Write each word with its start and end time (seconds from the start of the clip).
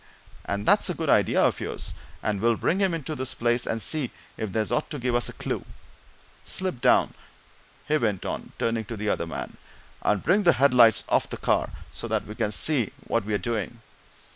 And 0.45 0.65
that's 0.65 0.89
a 0.89 0.95
good 0.95 1.11
idea 1.11 1.39
of 1.43 1.59
yours, 1.59 1.93
and 2.23 2.41
we'll 2.41 2.55
bring 2.55 2.79
him 2.79 2.95
into 2.95 3.13
this 3.13 3.35
place 3.35 3.67
and 3.67 3.79
see 3.79 4.09
if 4.35 4.51
there's 4.51 4.71
aught 4.71 4.89
to 4.89 4.97
give 4.97 5.13
us 5.13 5.29
a 5.29 5.33
clue. 5.33 5.63
Slip 6.43 6.81
down," 6.81 7.13
he 7.87 7.97
went 7.97 8.25
on, 8.25 8.51
turning 8.57 8.85
to 8.85 8.97
the 8.97 9.09
other 9.09 9.27
man, 9.27 9.57
"and 10.01 10.23
bring 10.23 10.41
the 10.41 10.53
headlights 10.53 11.03
off 11.07 11.29
the 11.29 11.37
car, 11.37 11.69
so 11.91 12.07
that 12.07 12.25
we 12.25 12.33
can 12.33 12.49
see 12.51 12.91
what 13.05 13.25
we're 13.25 13.37
doing. 13.37 13.79